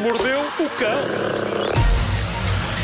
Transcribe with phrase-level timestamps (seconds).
[0.00, 1.90] mordeu o cão.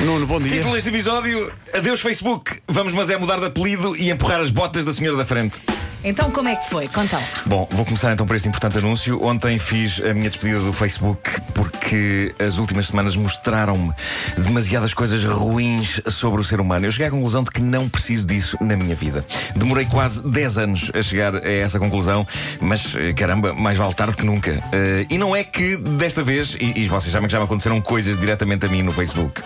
[0.05, 0.57] Nuno, bom dia.
[0.57, 2.61] Título deste episódio: Adeus Facebook.
[2.69, 5.57] Vamos, mas é mudar de apelido e empurrar as botas da senhora da frente.
[6.05, 6.87] Então, como é que foi?
[6.87, 7.18] Conta.
[7.46, 9.21] Bom, vou começar então por este importante anúncio.
[9.25, 11.75] Ontem fiz a minha despedida do Facebook porque
[12.39, 13.93] as últimas semanas mostraram-me
[14.36, 16.86] demasiadas coisas ruins sobre o ser humano.
[16.86, 19.25] Eu cheguei à conclusão de que não preciso disso na minha vida.
[19.55, 22.26] Demorei quase 10 anos a chegar a essa conclusão,
[22.61, 24.53] mas eh, caramba, mais vale tarde que nunca.
[24.53, 27.81] Uh, e não é que desta vez, e, e, vocês sabem que já me aconteceram
[27.81, 29.43] coisas diretamente a mim no Facebook,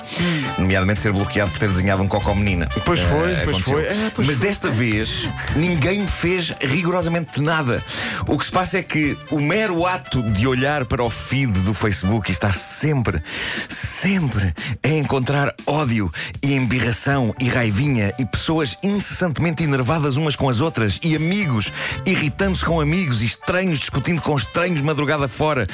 [0.59, 2.69] nomeadamente ser bloqueado por ter desenhado um cocó menina.
[2.85, 3.83] Pois foi, uh, pois foi.
[3.83, 4.47] É, pois mas foi.
[4.49, 7.83] desta vez ninguém me fez rigorosamente nada.
[8.27, 11.75] O que se passa é que o mero ato de olhar para o feed do
[11.75, 13.23] Facebook e estar sempre,
[13.69, 16.11] sempre a encontrar ódio
[16.43, 21.73] e embirração e raivinha e pessoas incessantemente enervadas umas com as outras e amigos
[22.07, 25.67] irritando-se com amigos e estranhos discutindo com estranhos madrugada fora.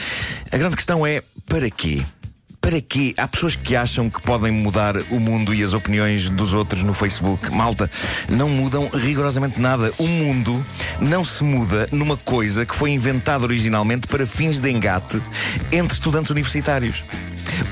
[0.51, 2.03] A grande questão é: para quê?
[2.67, 3.15] Para quê?
[3.17, 6.93] Há pessoas que acham que podem mudar o mundo e as opiniões dos outros no
[6.93, 7.49] Facebook.
[7.49, 7.89] Malta,
[8.29, 9.93] não mudam rigorosamente nada.
[9.99, 10.67] O mundo
[11.01, 15.23] não se muda numa coisa que foi inventada originalmente para fins de engate
[15.71, 17.05] entre estudantes universitários.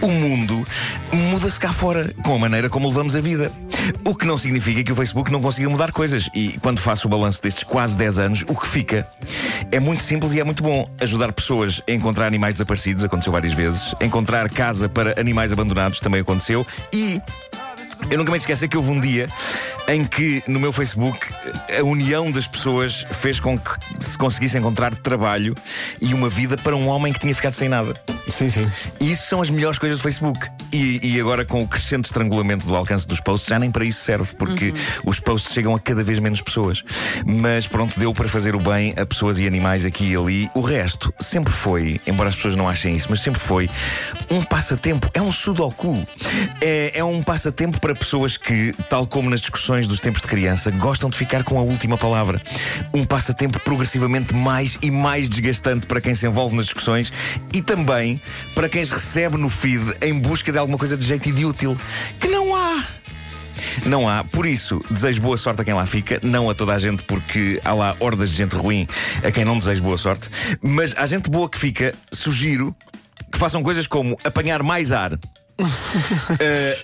[0.00, 0.64] O mundo
[1.12, 3.50] muda-se cá fora, com a maneira como levamos a vida.
[4.04, 6.28] O que não significa que o Facebook não consiga mudar coisas.
[6.34, 9.06] E quando faço o balanço destes quase 10 anos, o que fica
[9.70, 10.88] é muito simples e é muito bom.
[11.00, 13.94] Ajudar pessoas a encontrar animais desaparecidos, aconteceu várias vezes.
[14.00, 16.66] Encontrar casa para animais abandonados, também aconteceu.
[16.92, 17.20] E
[18.10, 19.28] eu nunca me esqueço que houve um dia
[19.88, 21.18] em que no meu Facebook
[21.78, 25.54] a união das pessoas fez com que se conseguisse encontrar trabalho
[26.00, 28.00] e uma vida para um homem que tinha ficado sem nada.
[28.28, 28.70] Sim, sim.
[29.00, 30.48] E isso são as melhores coisas do Facebook.
[30.74, 34.00] E, e agora, com o crescente estrangulamento do alcance dos posts, já nem para isso
[34.00, 34.74] serve, porque uhum.
[35.04, 36.82] os posts chegam a cada vez menos pessoas.
[37.24, 40.48] Mas pronto, deu para fazer o bem a pessoas e animais aqui e ali.
[40.52, 43.70] O resto sempre foi, embora as pessoas não achem isso, mas sempre foi
[44.28, 45.08] um passatempo.
[45.14, 46.04] É um sudoku.
[46.60, 50.72] É, é um passatempo para pessoas que, tal como nas discussões dos tempos de criança,
[50.72, 52.42] gostam de ficar com a última palavra.
[52.92, 57.12] Um passatempo progressivamente mais e mais desgastante para quem se envolve nas discussões
[57.52, 58.20] e também
[58.56, 61.76] para quem recebe no feed em busca de alguma coisa de jeito e de útil.
[62.18, 62.84] Que não há!
[63.86, 66.78] Não há, por isso, desejo boa sorte a quem lá fica, não a toda a
[66.78, 68.86] gente, porque há lá hordas de gente ruim
[69.22, 70.28] a quem não desejo boa sorte,
[70.60, 72.74] mas à gente boa que fica, sugiro
[73.32, 75.14] que façam coisas como apanhar mais ar.
[75.14, 75.18] uh,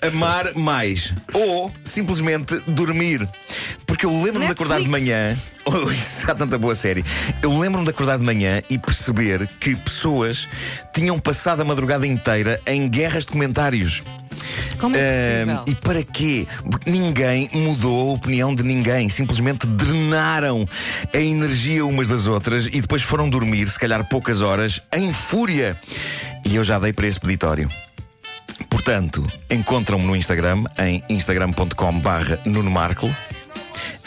[0.07, 3.27] amar mais ou simplesmente dormir.
[4.01, 7.05] Porque eu lembro-me de acordar de manhã Oh, isso há tanta boa série.
[7.39, 10.47] Eu lembro-me de acordar de manhã e perceber que pessoas
[10.91, 14.01] tinham passado a madrugada inteira em guerras de comentários.
[14.79, 16.47] Como é uh, e para quê?
[16.67, 19.07] Porque ninguém mudou a opinião de ninguém.
[19.07, 20.67] Simplesmente drenaram
[21.13, 25.77] a energia umas das outras e depois foram dormir, se calhar poucas horas, em fúria.
[26.43, 27.69] E eu já dei para esse peditório.
[28.67, 33.07] Portanto, encontram-me no Instagram em instagram.com/barra Nuno Marco.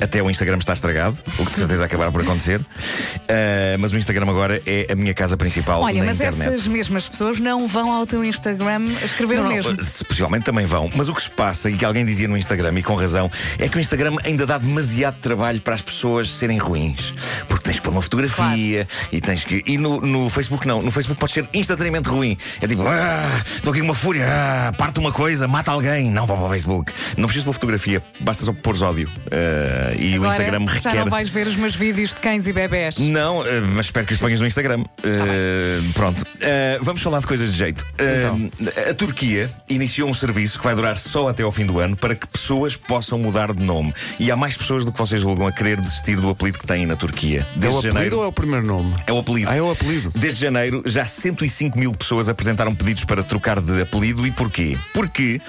[0.01, 2.61] Até o Instagram está estragado, o que de certeza acabará por acontecer.
[2.61, 5.83] Uh, mas o Instagram agora é a minha casa principal.
[5.83, 6.49] Olha, na mas internet.
[6.49, 9.77] essas mesmas pessoas não vão ao teu Instagram escrever não, o mesmo.
[10.09, 10.91] Possivelmente também vão.
[10.95, 13.69] Mas o que se passa, e que alguém dizia no Instagram, e com razão, é
[13.69, 17.15] que o Instagram ainda dá demasiado trabalho para as pessoas serem ruins.
[17.49, 19.09] Porque tens que pôr uma fotografia claro.
[19.13, 19.63] e tens que.
[19.67, 20.83] E no, no Facebook não.
[20.83, 22.37] No Facebook pode ser instantaneamente ruim.
[22.61, 26.11] É tipo, ah, estou aqui com uma fúria, ah, parte uma coisa, mata alguém.
[26.11, 26.93] Não vou para o Facebook.
[27.17, 29.09] Não preciso uma fotografia, basta só pôr ódio.
[29.27, 30.95] Uh, e Agora, o Instagram requer.
[30.95, 32.99] Já não vais ver os meus vídeos de cães e bebés.
[32.99, 34.81] Não, eh, mas espero que os ponhas no Instagram.
[34.83, 36.23] Uh, pronto.
[36.23, 37.83] Uh, vamos falar de coisas de jeito.
[37.83, 38.91] Uh, então.
[38.91, 42.15] A Turquia iniciou um serviço que vai durar só até ao fim do ano para
[42.15, 43.93] que pessoas possam mudar de nome.
[44.19, 46.87] E há mais pessoas do que vocês julgam a querer desistir do apelido que têm
[46.87, 47.47] na Turquia.
[47.55, 48.17] Desde é o apelido janeiro...
[48.19, 48.95] ou é o primeiro nome?
[49.07, 49.51] É o apelido.
[49.51, 50.13] Ah, é o apelido.
[50.15, 54.27] Desde janeiro, já 105 mil pessoas apresentaram pedidos para trocar de apelido.
[54.27, 54.77] E porquê?
[54.93, 55.41] Porque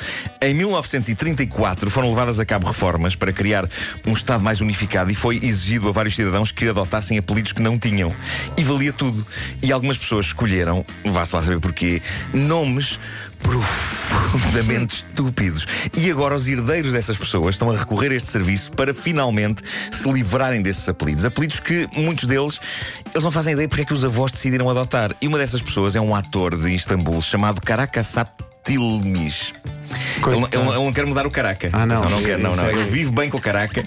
[0.41, 3.69] em 1934 foram levadas a cabo reformas para criar
[4.05, 7.77] um Estado mais unificado e foi exigido a vários cidadãos que adotassem apelidos que não
[7.77, 8.11] tinham.
[8.57, 9.23] E valia tudo.
[9.61, 12.01] E algumas pessoas escolheram, vá-se lá saber porquê,
[12.33, 12.99] nomes
[13.43, 15.67] profundamente estúpidos.
[15.95, 19.61] E agora os herdeiros dessas pessoas estão a recorrer a este serviço para finalmente
[19.91, 21.23] se livrarem desses apelidos.
[21.23, 22.59] Apelidos que muitos deles
[23.13, 25.15] eles não fazem ideia porque é que os avós decidiram adotar.
[25.21, 28.31] E uma dessas pessoas é um ator de Istambul chamado Karakasat
[28.63, 29.53] Tilmis.
[30.25, 31.69] Ele, ele, ele, não quer mudar o Caraca.
[31.71, 32.09] Ah, não.
[32.09, 32.69] não, quer, não, não.
[32.69, 33.85] Ele vive bem com o Caraca.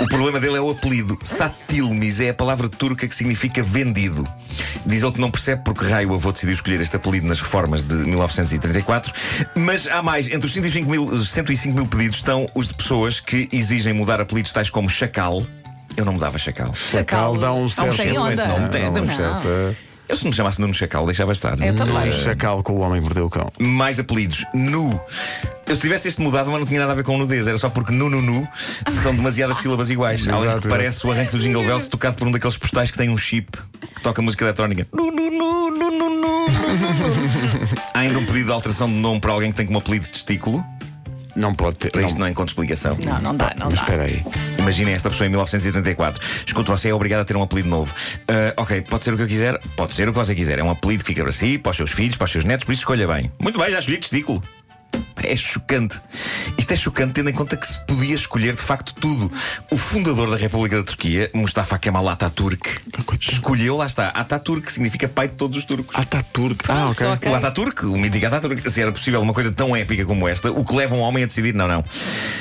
[0.00, 1.18] O problema dele é o apelido.
[1.22, 4.26] Satilmis é a palavra turca que significa vendido.
[4.84, 7.82] Diz ele que não percebe porque raio o avô decidiu escolher este apelido nas reformas
[7.82, 9.12] de 1934.
[9.54, 10.26] Mas há mais.
[10.26, 14.52] Entre os 105 mil, 105 mil pedidos estão os de pessoas que exigem mudar apelidos
[14.52, 15.44] tais como Chacal.
[15.96, 16.74] Eu não mudava Chacal.
[16.74, 18.04] Chacal dá um certo.
[18.04, 21.58] Não, não, não, não, não, não, Eu se me chamasse Nuno Chacal, deixava estar.
[21.58, 22.10] Eu também.
[22.10, 23.50] Um chacal com o homem que mordeu o cão.
[23.58, 24.44] Mais apelidos.
[24.52, 25.00] Nu.
[25.66, 27.46] Eu se tivesse este mudado, mas não tinha nada a ver com nudez.
[27.46, 28.46] Era só porque nu, nu, nu
[29.02, 30.28] são demasiadas sílabas iguais.
[30.28, 32.90] Além de Exato, que parece o arranque do Jingle Bells tocado por um daqueles postais
[32.90, 33.56] que tem um chip
[33.94, 34.86] que toca música eletrónica.
[34.92, 36.46] Nu, nu, nu, nu, nu, nu.
[37.94, 40.62] Há ainda um pedido de alteração de nome para alguém que tem como apelido testículo.
[41.34, 41.90] Não pode ter.
[41.90, 42.96] Para isto não encontro explicação.
[43.02, 43.80] Não, não dá, não Mas dá.
[43.82, 44.22] espera aí.
[44.58, 46.20] Imaginem esta pessoa em 1984.
[46.46, 47.94] Escuto, você é obrigado a ter um apelido novo.
[48.28, 50.58] Ah, ok, pode ser o que eu quiser, pode ser o que você quiser.
[50.58, 52.64] É um apelido que fica para si, para os seus filhos, para os seus netos,
[52.64, 53.30] por isso escolha bem.
[53.38, 54.42] Muito bem, já escolhi testículo.
[55.24, 56.00] É chocante.
[56.58, 59.30] Isto é chocante tendo em conta que se podia escolher de facto tudo.
[59.70, 62.80] O fundador da República da Turquia, Mustafa Kemal Atatürk,
[63.20, 65.94] escolheu, lá está, Atatürk, que significa pai de todos os turcos.
[65.96, 66.64] Ataturk.
[66.68, 67.30] Ah, ok.
[67.30, 70.64] O Ataturk, o mítico Ataturk, se era possível uma coisa tão épica como esta, o
[70.64, 71.84] que leva um homem a decidir: não, não,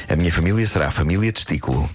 [0.10, 1.90] a minha família será a família testículo.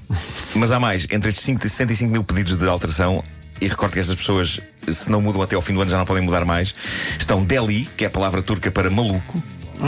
[0.54, 3.24] Mas há mais, entre estes 5 65 mil pedidos de alteração,
[3.60, 6.04] e recordo que estas pessoas, se não mudam até ao fim do ano, já não
[6.04, 6.74] podem mudar mais,
[7.18, 9.42] estão Deli, que é a palavra turca para maluco,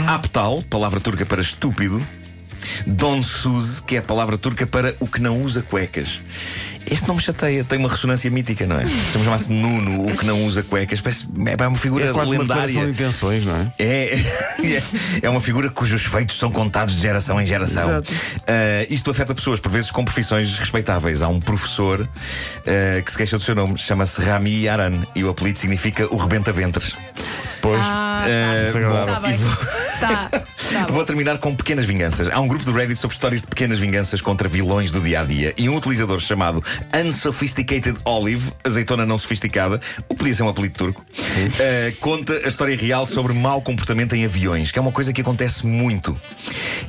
[0.07, 2.05] Aptal, palavra turca para estúpido,
[2.87, 6.21] Don Suz, que é a palavra turca para o que não usa cuecas.
[6.91, 8.87] Este não me chateia, tem uma ressonância mítica, não é?
[8.87, 12.31] Se me chamasse Nuno, o que não usa cuecas, parece é uma figura É quase
[12.33, 12.87] uma lendária.
[12.87, 13.73] de intenções, não é?
[13.79, 14.15] É,
[14.65, 14.83] é,
[15.23, 17.91] é uma figura cujos feitos são contados de geração em geração.
[17.91, 18.13] Exato.
[18.47, 21.21] Ah, isto afeta pessoas, por vezes, com profissões respeitáveis.
[21.21, 22.09] Há um professor
[22.67, 26.17] ah, que se queixa do seu nome, chama-se Rami Aran, e o apelido significa o
[26.17, 26.97] rebenta-ventres.
[27.61, 27.81] Pois.
[27.83, 29.15] Ah, Ah, desagradável.
[29.15, 29.39] tá bem.
[30.01, 30.45] Tá, tá bom.
[30.91, 32.29] Vou terminar com pequenas vinganças.
[32.29, 35.25] Há um grupo do Reddit sobre histórias de pequenas vinganças contra vilões do dia a
[35.25, 35.55] dia.
[35.57, 36.63] E um utilizador chamado
[36.95, 41.05] Unsophisticated Olive, azeitona não sofisticada, o podia ser um apelido turco,
[41.59, 45.21] eh, conta a história real sobre mau comportamento em aviões, que é uma coisa que
[45.21, 46.17] acontece muito.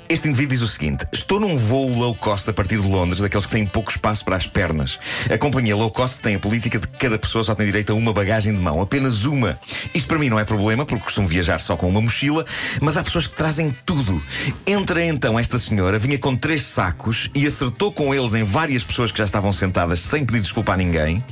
[0.09, 3.45] Este indivíduo diz o seguinte: Estou num voo low cost a partir de Londres, daqueles
[3.45, 4.99] que têm pouco espaço para as pernas.
[5.31, 7.95] A companhia low cost tem a política de que cada pessoa só tem direito a
[7.95, 9.59] uma bagagem de mão, apenas uma.
[9.93, 12.45] Isto para mim não é problema, porque costumo viajar só com uma mochila,
[12.81, 14.21] mas há pessoas que trazem tudo.
[14.65, 19.11] Entra então esta senhora, vinha com três sacos e acertou com eles em várias pessoas
[19.11, 21.23] que já estavam sentadas sem pedir desculpa a ninguém.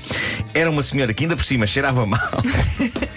[0.54, 2.20] Era uma senhora que ainda por cima cheirava mal.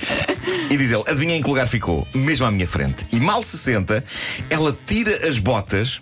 [0.71, 2.07] E diz ele: adivinha em que lugar ficou?
[2.15, 3.05] Mesmo à minha frente.
[3.13, 4.05] E mal se senta,
[4.49, 6.01] ela tira as botas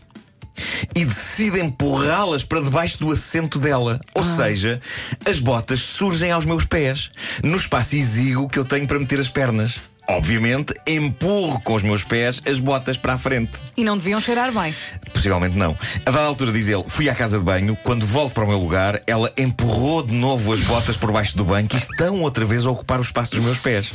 [0.94, 4.00] e decide empurrá-las para debaixo do assento dela.
[4.14, 4.81] Ou seja,
[5.25, 7.11] as botas surgem aos meus pés,
[7.43, 9.81] no espaço exíguo que eu tenho para meter as pernas.
[10.10, 13.52] Obviamente, empurro com os meus pés as botas para a frente.
[13.76, 14.75] E não deviam cheirar bem.
[15.12, 15.76] Possivelmente não.
[16.06, 17.76] A dada altura, diz ele, fui à casa de banho.
[17.82, 21.44] Quando volto para o meu lugar, ela empurrou de novo as botas por baixo do
[21.44, 23.93] banco e estão outra vez a ocupar o espaço dos meus pés.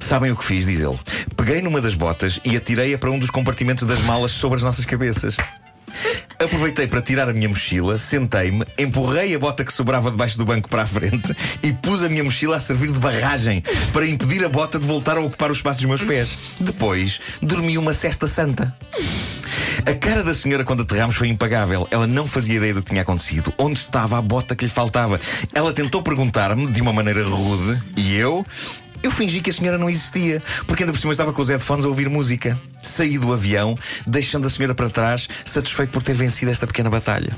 [0.00, 0.66] Sabem o que fiz?
[0.66, 0.98] Diz ele.
[1.36, 4.84] Peguei numa das botas e atirei-a para um dos compartimentos das malas sobre as nossas
[4.84, 5.36] cabeças.
[6.38, 10.68] Aproveitei para tirar a minha mochila, sentei-me, empurrei a bota que sobrava debaixo do banco
[10.68, 13.62] para a frente e pus a minha mochila a servir de barragem
[13.92, 16.36] para impedir a bota de voltar a ocupar o espaço dos meus pés.
[16.60, 18.74] Depois, dormi uma cesta santa.
[19.86, 21.86] A cara da senhora quando aterramos foi impagável.
[21.90, 23.54] Ela não fazia ideia do que tinha acontecido.
[23.56, 25.20] Onde estava a bota que lhe faltava?
[25.54, 28.44] Ela tentou perguntar-me de uma maneira rude e eu.
[29.06, 31.84] Eu fingi que a senhora não existia, porque ainda por cima estava com os headphones
[31.84, 32.58] a ouvir música.
[32.82, 37.30] Saí do avião, deixando a senhora para trás, satisfeito por ter vencido esta pequena batalha.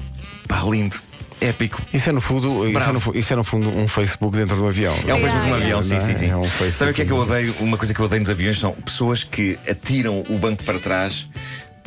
[0.49, 0.97] Pá, lindo.
[1.43, 1.83] Épico.
[1.93, 4.67] Isso é, no fundo, isso, é no, isso é no fundo um Facebook dentro do
[4.67, 4.95] avião.
[5.07, 6.01] É um Facebook no avião, sim, é?
[6.01, 6.31] sim, sim.
[6.31, 7.55] É um Facebook Sabe o que é que eu odeio?
[7.61, 11.29] Uma coisa que eu odeio nos aviões são pessoas que atiram o banco para trás.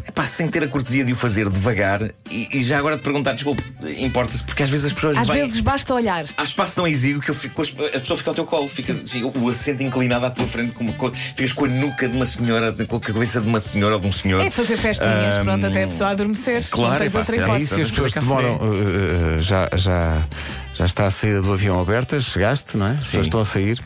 [0.08, 3.34] Epá, sem ter a cortesia de o fazer devagar e, e já agora de perguntar,
[3.34, 3.64] desculpe,
[3.98, 6.26] importa-se, porque às vezes as pessoas Às vêm- vezes basta olhar.
[6.38, 8.68] Há espaço tão exíguo que eu fico, com as- a pessoa fica ao teu colo,
[8.68, 12.16] fica, fica o assento inclinado à tua frente, como, co- ficas com a nuca de
[12.16, 14.42] uma senhora, com a cabeça de uma senhora ou de um senhor.
[14.42, 16.68] É fazer festinhas, Ahm, pronto, até a pessoa adormecer.
[16.70, 17.76] claro, não tens é pá, outra se calhar E hipótese.
[17.76, 20.22] se as pessoas demoram, uh, uh, já, já,
[20.76, 22.92] já está a saída do avião abertas, chegaste, não é?
[22.92, 23.80] As pessoas estão a sair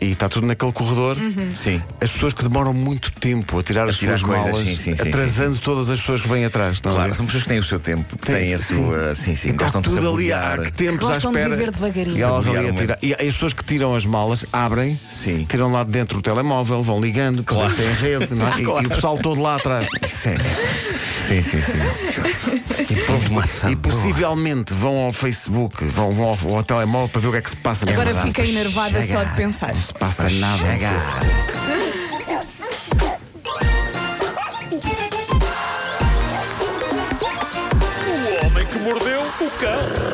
[0.00, 1.16] e está tudo naquele corredor.
[1.16, 1.50] Uhum.
[1.54, 1.82] Sim.
[2.00, 4.96] As pessoas que demoram muito tempo a tirar as tirar suas coisas, malas, sim, sim,
[4.96, 6.78] sim, atrasando todas as pessoas que vêm atrás.
[6.84, 9.14] a Claro, são pessoas que têm o seu tempo, que Tem- têm a sua.
[9.14, 11.56] Sim, sim, E gostam de tudo ali há tempos Gostam à de espera.
[11.56, 12.16] viver devagarinho.
[12.16, 12.98] E elas ali a tirar.
[13.02, 15.46] E as pessoas que tiram as malas abrem, Sim.
[15.48, 17.72] tiram lá de dentro o telemóvel, vão ligando, Claro.
[17.74, 18.58] têm rede, não é?
[18.60, 19.88] E- e, o pessoal todo lá atrás.
[20.02, 20.08] É.
[20.08, 21.88] Sim, sim, sim.
[23.70, 27.40] E possivelmente vão ao Facebook, vão, vão ao, ao telemóvel para ver o que é
[27.40, 28.28] que se passa Agora verdade.
[28.28, 29.74] fiquei enervada só de pensar.
[29.74, 30.62] Não se passa nada.
[30.62, 31.58] no Facebook.
[38.40, 40.07] O homem que mordeu o cão.